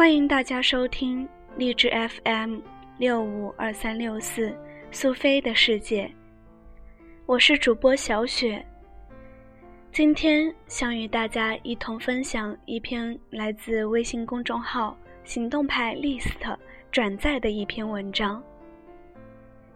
[0.00, 1.90] 欢迎大家收听励志
[2.24, 2.60] FM
[2.96, 4.50] 六五二三六四
[4.90, 6.10] 苏菲的世界，
[7.26, 8.64] 我是主播小雪。
[9.92, 16.56] 今天想与大家一同分享一篇来自微信公众号“行动派 list”
[16.90, 18.42] 转载的一篇文章，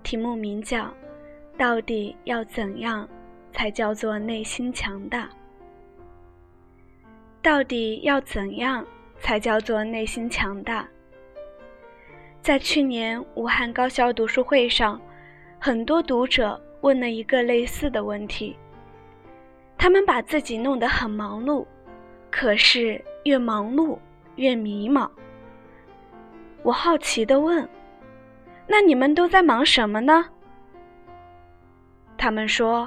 [0.03, 0.87] 题目名叫
[1.59, 3.07] 《到底要怎样
[3.53, 5.27] 才叫做内心强大》？
[7.43, 8.83] 到底要怎样
[9.25, 10.87] 才叫做内心强大？
[12.43, 15.01] 在去年武汉高校读书会上，
[15.59, 18.55] 很多读者问了一个类似的问题。
[19.79, 21.65] 他们把自己弄得很忙碌，
[22.31, 23.99] 可是越忙碌
[24.37, 25.11] 越迷茫。
[26.63, 27.67] 我好奇地问
[28.69, 30.27] ：“那你们都在忙什么呢？”
[32.19, 32.87] 他们说：“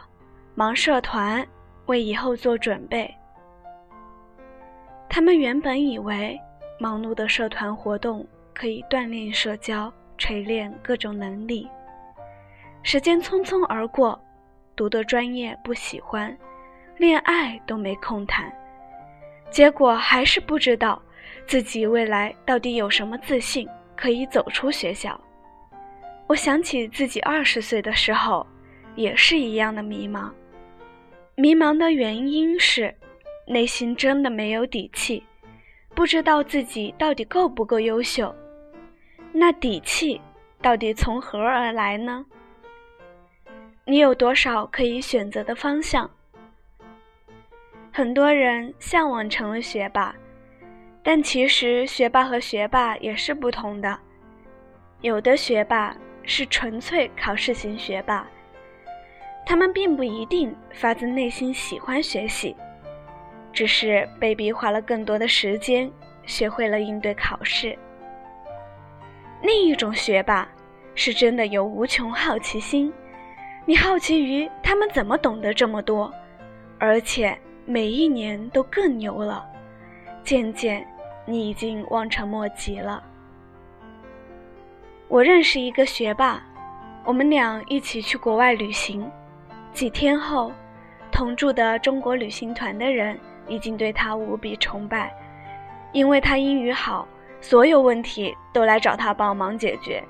[0.54, 1.44] 忙社团，
[1.88, 3.12] 为以后做准备。”
[5.18, 6.40] 他们原本以为
[6.78, 8.23] 忙碌的社团活动
[8.54, 11.68] 可以锻炼社交、锤炼各种能力。
[12.84, 14.22] 时间匆匆而过，
[14.76, 16.38] 读的专业不喜欢。
[16.98, 18.54] 恋爱都没空谈，
[19.50, 21.02] 结果还是不知道
[21.48, 25.20] 自己未来到底有什么自信可以走出学校。
[26.28, 28.45] 我想起自己二十岁的时候，
[28.94, 30.30] 也是一样的迷茫。
[31.34, 32.94] 迷茫的原因是
[33.50, 35.23] 内心真的没有底气，
[35.95, 38.36] 不知道自己到底够不够优秀。
[39.31, 40.20] 那底气
[40.62, 42.26] 到底从何而来呢？
[43.86, 46.12] 你有多少可以选择的方向？
[47.94, 50.14] 很多人向往成为学霸，
[51.02, 53.98] 但其实学霸和学霸也是不同的。
[55.00, 58.28] 有的学霸是纯粹考试型学霸，
[59.45, 62.54] 他们并不一定发自内心喜欢学习，
[63.58, 65.91] 只是被逼花了更多的时间，
[66.27, 67.76] 学会了应对考试。
[69.42, 70.48] 另一种学霸
[70.93, 72.93] 是真的有无穷好奇心，
[73.65, 76.14] 你好奇于他们怎么懂得这么多，
[76.77, 77.36] 而且。
[77.70, 79.45] 每一年都更牛了，
[80.23, 80.87] 渐渐
[81.26, 83.03] 你已经望尘莫及了。
[85.09, 86.42] 我认识一个学霸，
[87.03, 89.11] 我们俩一起去国外旅行。
[89.73, 90.49] 几天后，
[91.11, 95.13] 同住的中国旅行团的人已经对他无比崇拜，
[95.91, 97.08] 因为他英语好，
[97.41, 100.03] 所有问题都来找他帮忙解决。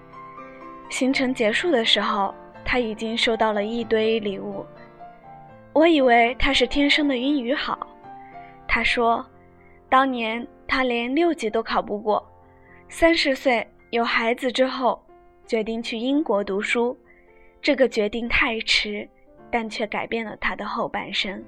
[0.90, 2.34] 行程结束的时候，
[2.64, 4.66] 他已经收到了一堆礼物。
[5.74, 7.88] 我以为他是天生的英语好，
[8.68, 9.26] 他说，
[9.90, 12.26] 当年他连六级都考不过，
[12.90, 15.02] 三十岁有孩子之后，
[15.46, 16.98] 决定去英国读书，
[17.62, 19.08] 这个决定太迟，
[19.52, 21.44] 但却改变了他的后半生。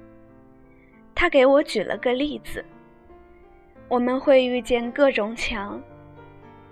[1.20, 2.64] 他给我举了个例子：
[3.88, 5.78] 我们会遇见各种墙，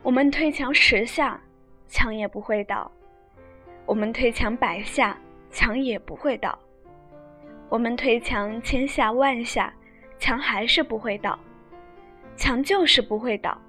[0.02, 1.38] 我们推墙十下，
[1.86, 2.90] 墙也不会倒；
[3.84, 5.18] 我们推墙百下，
[5.50, 6.58] 墙也不会倒。
[7.68, 9.70] 我们推墙千下万下，
[10.18, 11.38] 墙还是不会倒，
[12.34, 13.60] 墙就是不会倒，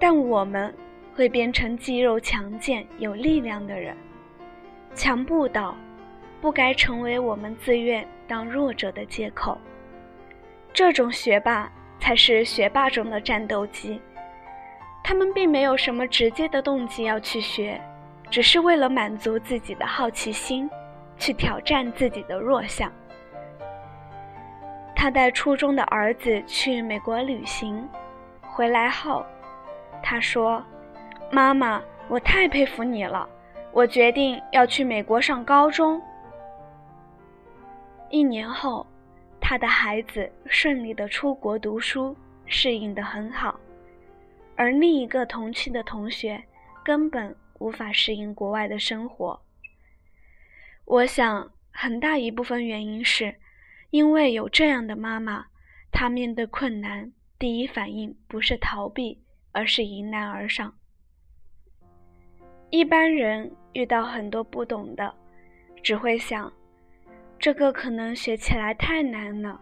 [0.00, 0.74] 但我们
[1.14, 3.96] 会变成肌肉强健、有力量的人。
[4.96, 5.76] 墙不倒，
[6.40, 9.56] 不该成为我们自愿当弱者的借口。
[10.74, 14.00] 这种学霸才是学霸中的战斗机，
[15.04, 17.80] 他们并没有什么直接的动机要去学，
[18.30, 20.68] 只是为了满足自己的好奇心，
[21.18, 22.90] 去挑战自己的弱项。
[24.96, 27.86] 他带初中的儿子去美国旅行，
[28.40, 29.26] 回来后，
[30.02, 30.62] 他说
[31.30, 33.28] ：“妈妈，我太佩服你了，
[33.72, 36.00] 我决定要去美国上高中。”
[38.10, 38.86] 一年后，
[39.42, 42.16] 他的孩子顺利的出国读书，
[42.46, 43.58] 适应的很好，
[44.56, 46.42] 而另一个同期的同学
[46.84, 49.42] 根本无法适应国外的生活。
[50.84, 53.34] 我想，很大一部分原因是。
[53.90, 55.44] 因为有这样的妈妈，
[55.90, 59.22] 她面对困难，第一反应不是逃避，
[59.52, 60.72] 而是迎难而上。
[62.70, 65.14] 一般人遇到很多不懂的，
[65.82, 66.50] 只会想，
[67.42, 69.60] 这个可能学起来太难了，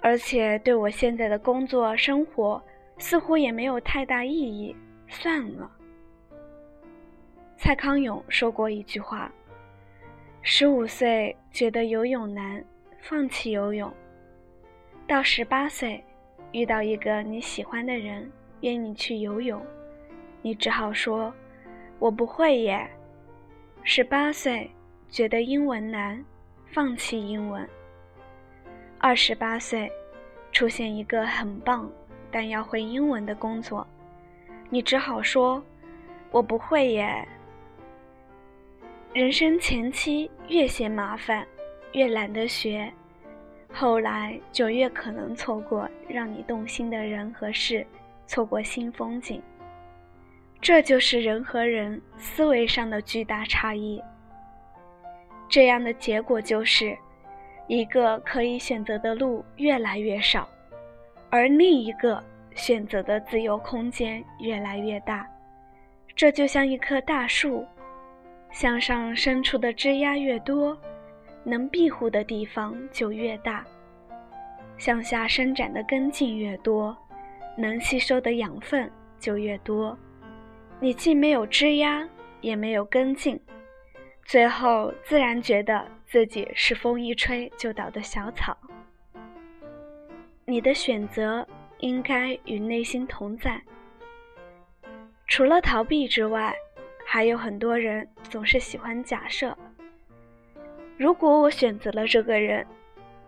[0.00, 2.62] 而且对我现在的工作生活
[2.96, 4.74] 似乎也没有太大意义，
[5.06, 5.70] 算了。
[7.58, 9.30] 蔡康永说过一句话：
[10.40, 12.64] 十五岁觉得游泳难。
[13.00, 13.92] 放弃游泳，
[15.06, 16.02] 到十八岁，
[16.52, 18.30] 遇到一个你喜欢的人，
[18.62, 19.62] 约你去游泳，
[20.40, 21.32] 你只好说
[22.00, 22.90] ：“我不会耶。”
[23.84, 24.70] 十八岁，
[25.08, 26.22] 觉得英文难，
[26.70, 27.66] 放弃英文。
[28.98, 29.90] 二十八岁，
[30.52, 31.90] 出现一个很棒
[32.30, 33.86] 但要会英文的工作，
[34.68, 35.62] 你只好说
[36.30, 37.26] ：“我不会耶。”
[39.14, 41.46] 人生前期越嫌麻烦，
[41.92, 42.92] 越懒得学，
[43.72, 47.86] 后来就越可能错过让你动心的人和事，
[48.26, 49.42] 错过新风景。
[50.60, 54.02] 这就是人和人思维上的巨大差异。
[55.48, 56.96] 这样的结果就是，
[57.66, 60.48] 一个可以选择的路越来越少，
[61.30, 62.22] 而另一个
[62.54, 65.26] 选择的自由空间越来越大。
[66.14, 67.66] 这就像一棵大树。
[68.50, 70.76] 向上伸出的枝丫越多，
[71.44, 73.62] 能庇护的地方就越大；
[74.78, 76.96] 向下伸展的根茎越多，
[77.58, 79.96] 能吸收的养分就越多。
[80.80, 82.08] 你既没有枝丫，
[82.40, 83.38] 也没有根茎，
[84.28, 88.54] 最后自然觉得自己是风一吹就倒的小草。
[90.44, 91.48] 你的选择
[91.78, 93.58] 应该与内心同在，
[95.26, 96.54] 除了逃避之外。
[97.10, 99.56] 还有很多人总是喜欢假设：
[100.98, 102.66] 如果我选择了这个人，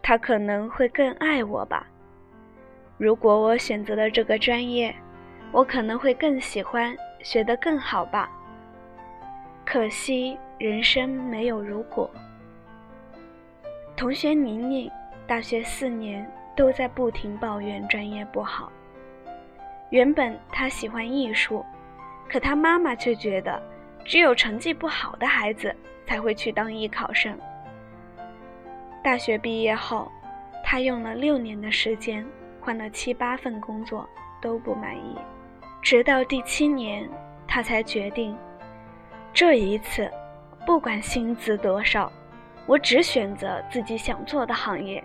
[0.03, 1.87] 他可能会更爱我吧；
[2.99, 4.95] 如果我选择了这个专业，
[5.51, 8.31] 我可能会更喜欢，学得更好吧。
[9.65, 12.11] 可惜人生没有如果。
[13.97, 14.91] 同学宁宁
[15.27, 18.73] 大学四年都在不停抱怨专业不好。
[19.91, 21.65] 原本她喜欢艺术。
[22.33, 23.61] 可他妈妈却觉得，
[24.05, 25.75] 只有成绩不好的孩子
[26.07, 27.37] 才会去当艺考生。
[29.03, 30.09] 大学毕业后，
[30.65, 32.25] 他用了六年的时间，
[32.61, 34.09] 换了七八份工作，
[34.41, 35.19] 都不满意。
[35.83, 37.11] 直到第七年，
[37.49, 38.39] 他才决定，
[39.33, 40.11] 这一次，
[40.67, 42.13] 不管薪资多少，
[42.67, 45.03] 我只选择自己想做的行业。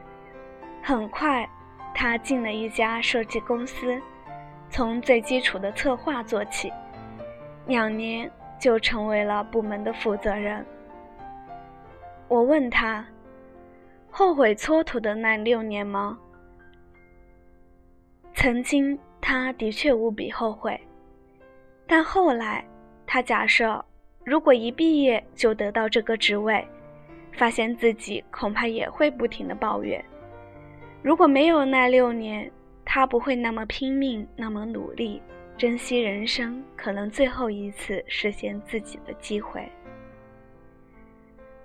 [0.81, 1.48] 很快，
[1.94, 4.01] 他进了一家设计公司，
[4.69, 6.72] 从最基础的策划做起。
[7.68, 8.30] 两年
[8.60, 10.66] 就成为了部门的负责人。
[12.27, 13.06] 我问他
[14.12, 16.18] ：“后悔蹉跎的那六年吗？”
[18.33, 20.80] 曾经，他的确无比后悔。
[21.88, 22.66] 但后来，
[23.07, 23.83] 他假设，
[24.25, 26.68] 如果一毕业就得到这个职位，
[27.31, 30.04] 发现自己恐怕也会不停的抱怨。
[31.04, 32.51] 如果没有那六年，
[32.83, 35.22] 他不会那么拼命，那么努力。
[35.57, 39.66] 珍惜人生可能最后一次实现自己的机会。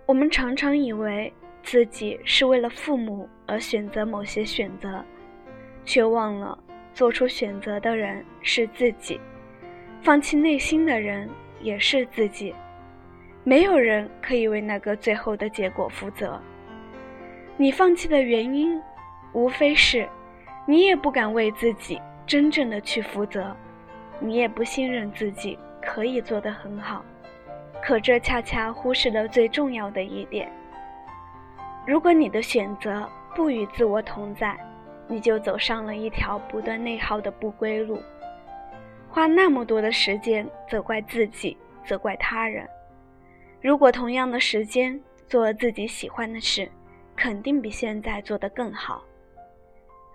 [0.07, 5.05] 我们常常以为自己是为了父母而选择某些选择，
[5.85, 6.57] 却忘了
[6.95, 9.19] 做出选择的人是自己，
[10.03, 11.29] 放弃内心的人
[11.61, 12.55] 也是自己。
[13.45, 16.41] 没有人可以为那个最后的结果负责。
[17.57, 18.81] 你放弃的原因，
[19.33, 20.09] 无非是
[20.67, 23.57] 你也不敢为自己真正的去负责。
[24.19, 27.03] 你也不信任自己可以做得很好，
[27.83, 30.53] 可这恰恰忽视了最重要的一点：
[31.87, 34.55] 如果你的选择不与自我同在，
[35.09, 37.99] 你就走上了一条不断内耗的不归路。
[39.11, 42.69] 花那么多的时间责怪自己，责怪他人，
[43.61, 46.71] 如果同样的时间做自己喜欢的事，
[47.17, 49.05] 肯定比现在做得更好。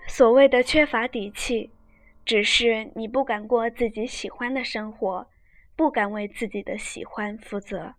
[0.07, 1.69] 所谓的缺乏底气。
[2.25, 5.27] 只是你不敢过自己喜欢的生活，
[5.75, 7.93] 不敢为自己的喜欢负责。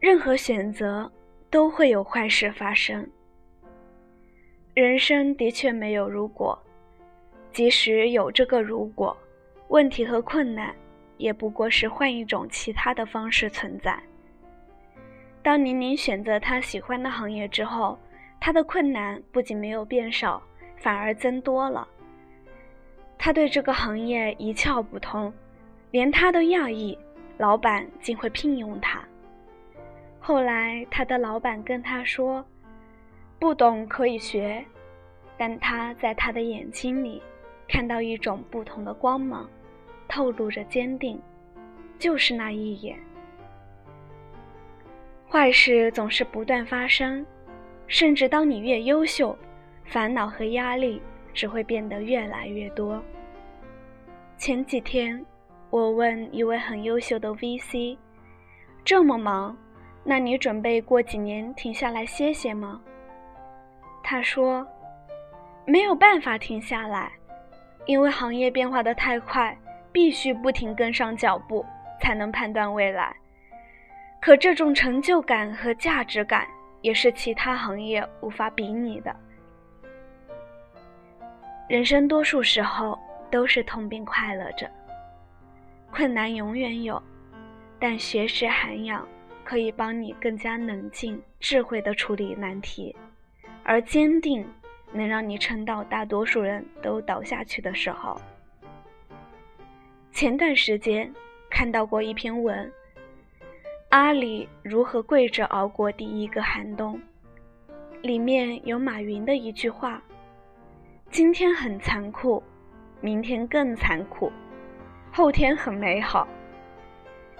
[0.00, 1.12] 任何选择
[1.50, 3.06] 都会有坏事发生。
[4.72, 6.58] 人生的确没有如果，
[7.52, 9.16] 即使有这个如果，
[9.68, 10.74] 问题和困难
[11.16, 13.98] 也不过是换一种其他的方式存在。
[15.42, 17.98] 当宁宁选择她喜欢的行业之后，
[18.40, 20.42] 她的困难不仅没有变少。
[20.82, 21.86] 反而增多了。
[23.16, 25.32] 他对这个行业一窍不通，
[25.92, 26.98] 连他都讶异，
[27.38, 29.00] 老板竟会聘用他。
[30.18, 32.44] 后来，他的老板跟他说
[33.38, 34.64] ：“不懂可以学。”
[35.38, 37.22] 但他在他的眼睛里
[37.72, 39.48] 看到一种不同的光芒，
[40.06, 41.18] 透露着坚定。
[41.98, 42.98] 就是那一眼。
[45.26, 47.24] 坏事总是不断发生，
[47.86, 49.36] 甚至当你越优秀。
[49.84, 51.00] 烦恼和压力
[51.32, 53.02] 只会变得越来越多。
[54.36, 55.24] 前几天，
[55.70, 57.96] 我问一位很优秀的 VC：“
[58.84, 59.56] 这么忙，
[60.04, 62.80] 那你准备过几年停下来歇歇吗？”
[64.02, 64.66] 他说
[65.66, 67.12] ：“没有办法停下来，
[67.86, 69.56] 因为行业变化的太快，
[69.90, 71.64] 必须不停跟上脚步，
[72.00, 73.14] 才能判断未来。
[74.20, 76.46] 可这种成就感和价值感，
[76.80, 79.14] 也是其他行业无法比拟的。”
[81.68, 82.98] 人生多数时候
[83.30, 84.70] 都是痛并快乐着。
[85.90, 87.02] 困难永远有，
[87.78, 89.06] 但学识涵养
[89.44, 92.94] 可以帮你更加冷静、智慧地处理难题，
[93.64, 94.46] 而坚定
[94.92, 98.20] 能让你撑到大多数人都倒下去的时候。
[100.10, 101.12] 前段时间
[101.50, 102.70] 看到过一篇文，
[103.88, 107.00] 阿里如何跪着熬过第一个寒冬，
[108.02, 110.02] 里面有马云的一句话
[111.10, 112.42] ：“今天很残酷，
[113.00, 114.30] 明天更残酷，
[115.10, 116.28] 后天很美好，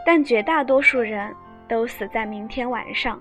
[0.04, 1.34] 但绝大多数人
[1.68, 3.20] 都死在明天晚上。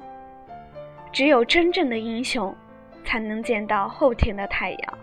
[1.11, 2.55] 只有真正的英雄，
[3.03, 4.97] 才能见到后天的太阳。”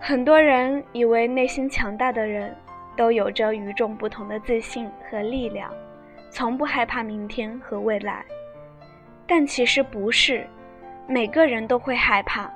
[0.00, 2.56] 很多人以为内心强大的人
[2.96, 5.70] 都有着与众不同的自信和力量，
[6.30, 8.24] 从不害怕明天和未来。
[9.26, 10.46] 但其实不是，
[11.06, 12.50] 每个人都会害怕。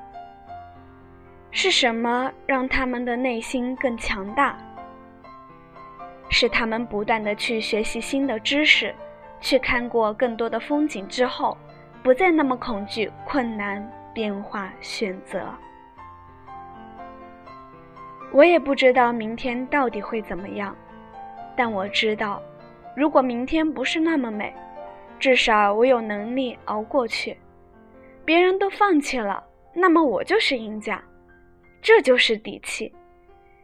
[1.50, 4.56] 是什么让他们的内心更强大？
[6.30, 8.92] 是他们不断的去学习新的知识，
[9.40, 11.56] 去看过更多的风景之后，
[12.04, 13.82] 不再那么恐惧困难、
[14.12, 15.42] 变化、选择。
[18.30, 20.76] 我也不知道明天到底会怎么样，
[21.56, 22.42] 但我知道，
[22.94, 24.52] 如果明天不是那么美，
[25.18, 27.34] 至少我有能力熬过去。
[28.22, 29.42] 别人都放弃了，
[29.72, 31.02] 那么我就是赢家，
[31.80, 32.94] 这就是底气，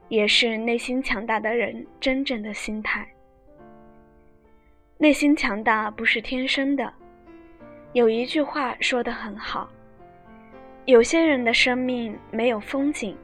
[0.08, 3.06] 也是内心强大的人真正的心态。
[4.96, 6.90] 内心强大不是天生的，
[7.92, 9.68] 有一句话说得很好，
[10.84, 13.16] 有些人的生命没有风景。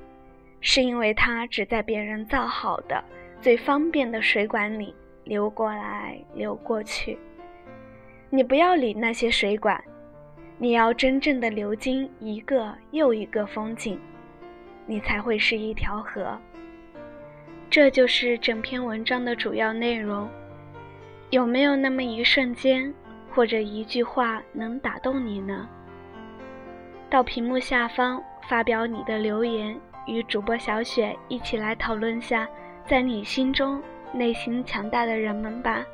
[0.62, 3.04] 是因为它只在别人造好的、
[3.40, 4.92] 最方便的水管里
[5.22, 7.16] 流过来流过去。
[8.30, 9.80] 你不要理那些水管，
[10.58, 14.00] 你要真正的流经一个又一个风景，
[14.86, 16.36] 你才会是一条河。
[17.70, 20.28] 这就是整篇文章的主要内容。
[21.30, 22.92] 有没有那么一瞬间，
[23.36, 25.68] 或者一句话能打动你呢？
[27.10, 29.78] 到屏幕下方发表你的留言。
[30.06, 32.48] 与主播小雪一起来讨论下，
[32.86, 35.84] 在你心中内心强大的人们吧。